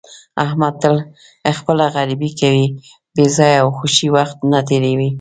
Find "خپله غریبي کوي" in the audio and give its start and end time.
1.57-2.67